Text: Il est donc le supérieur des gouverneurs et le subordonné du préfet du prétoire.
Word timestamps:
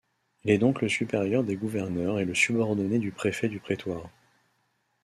Il 0.43 0.49
est 0.49 0.57
donc 0.57 0.81
le 0.81 0.89
supérieur 0.89 1.43
des 1.43 1.55
gouverneurs 1.55 2.17
et 2.19 2.25
le 2.25 2.33
subordonné 2.33 2.97
du 2.97 3.11
préfet 3.11 3.49
du 3.49 3.59
prétoire. 3.59 4.09